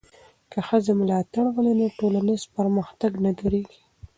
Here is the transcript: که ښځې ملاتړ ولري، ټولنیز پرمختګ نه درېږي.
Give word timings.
که 0.51 0.59
ښځې 0.67 0.91
ملاتړ 0.99 1.45
ولري، 1.55 1.87
ټولنیز 1.99 2.41
پرمختګ 2.55 3.11
نه 3.25 3.31
درېږي. 3.39 3.81